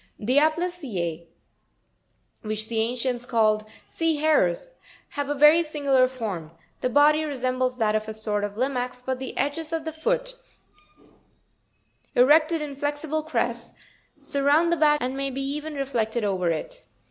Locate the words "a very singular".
5.29-6.07